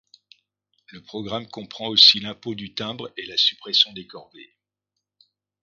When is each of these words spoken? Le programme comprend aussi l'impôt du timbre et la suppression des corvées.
Le 0.87 1.03
programme 1.03 1.47
comprend 1.47 1.87
aussi 1.89 2.19
l'impôt 2.21 2.55
du 2.55 2.73
timbre 2.73 3.13
et 3.17 3.25
la 3.27 3.37
suppression 3.37 3.93
des 3.93 4.07
corvées. 4.07 4.55